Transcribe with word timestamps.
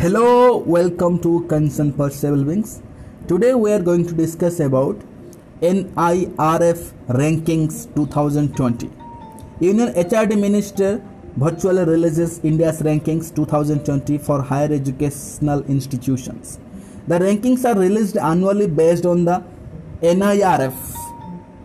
Hello, 0.00 0.58
welcome 0.58 1.18
to 1.22 1.44
Concern 1.48 1.92
Percival 1.92 2.44
Wings. 2.44 2.80
Today 3.26 3.54
we 3.54 3.72
are 3.72 3.80
going 3.80 4.06
to 4.06 4.14
discuss 4.14 4.60
about 4.60 4.96
NIRF 5.60 6.92
Rankings 7.08 7.92
2020. 7.96 8.92
Union 9.58 9.92
HRD 9.94 10.40
Minister 10.40 11.02
virtually 11.36 11.82
releases 11.82 12.38
India's 12.44 12.80
rankings 12.80 13.34
2020 13.34 14.18
for 14.18 14.40
higher 14.40 14.72
educational 14.72 15.64
institutions. 15.64 16.60
The 17.08 17.18
rankings 17.18 17.64
are 17.64 17.76
released 17.76 18.18
annually 18.18 18.68
based 18.68 19.04
on 19.04 19.24
the 19.24 19.42
NIRF, 20.00 20.76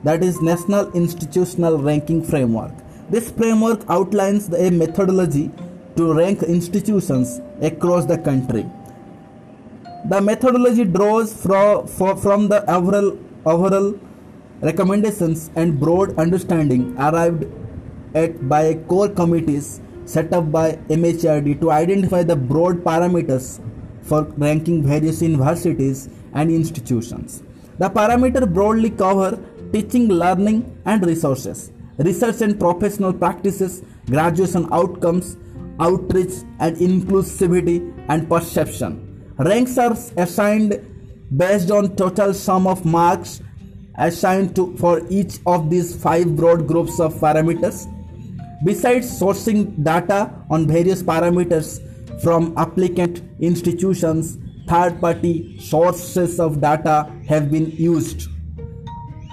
that 0.04 0.24
is 0.24 0.42
National 0.42 0.92
Institutional 0.94 1.78
Ranking 1.78 2.24
Framework. 2.24 2.74
This 3.12 3.30
framework 3.30 3.82
outlines 3.90 4.52
a 4.52 4.72
methodology 4.72 5.52
to 5.96 6.14
rank 6.14 6.44
institutions 6.44 7.40
across 7.62 8.06
the 8.06 8.18
country. 8.18 8.66
The 10.10 10.20
methodology 10.22 10.86
draws 10.86 11.34
from, 11.34 11.88
from 11.88 12.48
the 12.50 12.70
overall, 12.70 13.18
overall 13.46 14.00
recommendations 14.62 15.50
and 15.56 15.80
broad 15.80 16.18
understanding 16.18 16.96
arrived 16.98 17.46
at 18.14 18.48
by 18.48 18.76
core 18.88 19.10
committees 19.10 19.82
set 20.06 20.34
up 20.34 20.52
by 20.52 20.74
MHRD 20.90 21.60
to 21.62 21.72
identify 21.72 22.24
the 22.24 22.36
broad 22.36 22.84
parameters 22.84 23.62
for 24.02 24.24
ranking 24.38 24.84
various 24.84 25.22
universities 25.22 26.10
and 26.34 26.52
institutions. 26.52 27.44
The 27.80 27.90
parameters 27.90 28.54
broadly 28.54 28.90
cover 28.90 29.40
teaching, 29.72 30.08
learning, 30.08 30.58
and 30.86 31.06
resources, 31.06 31.72
research 31.98 32.42
and 32.42 32.60
professional 32.60 33.14
practices, 33.14 33.82
graduation 34.06 34.68
outcomes, 34.72 35.38
outreach 35.80 36.34
and 36.60 36.78
inclusivity 36.78 37.94
and 38.10 38.28
perception. 38.30 39.34
Ranks 39.38 39.78
are 39.78 39.96
assigned 40.18 40.80
based 41.36 41.72
on 41.72 41.96
total 41.96 42.34
sum 42.34 42.68
of 42.68 42.86
marks 42.86 43.42
assigned 43.98 44.56
to 44.56 44.76
for 44.78 45.02
each 45.10 45.40
of 45.46 45.70
these 45.70 45.96
five 45.96 46.36
broad 46.36 46.68
groups 46.68 47.00
of 47.00 47.14
parameters. 47.16 47.88
Besides 48.64 49.20
sourcing 49.20 49.84
data 49.84 50.32
on 50.50 50.68
various 50.68 51.04
parameters 51.04 51.82
from 52.22 52.54
applicant 52.58 53.22
institutions, 53.40 54.38
third 54.68 55.02
party 55.02 55.60
sources 55.60 56.40
of 56.40 56.62
data 56.62 57.12
have 57.28 57.52
been 57.52 57.72
used 57.72 58.28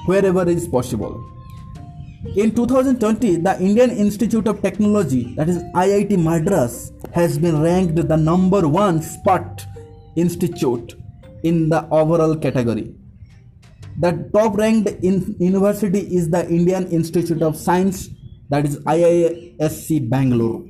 wherever 0.07 0.49
is 0.49 0.67
possible. 0.67 1.25
In 2.23 2.55
2020, 2.55 3.37
the 3.37 3.59
Indian 3.63 3.91
Institute 3.91 4.47
of 4.47 4.61
Technology, 4.61 5.35
that 5.37 5.49
is 5.49 5.63
IIT 5.75 6.23
Madras, 6.23 6.93
has 7.15 7.39
been 7.39 7.63
ranked 7.63 7.97
the 7.97 8.17
number 8.17 8.69
one 8.69 9.01
spot 9.01 9.65
institute 10.17 11.01
in 11.45 11.71
the 11.71 11.89
overall 11.89 12.37
category. 12.37 12.95
The 13.99 14.29
top 14.35 14.59
ranked 14.59 14.91
in 15.03 15.35
university 15.39 16.01
is 16.15 16.29
the 16.29 16.47
Indian 16.47 16.89
Institute 16.89 17.41
of 17.41 17.57
Science, 17.57 18.11
that 18.51 18.67
is 18.67 18.77
IISc 18.81 20.11
Bangalore. 20.11 20.63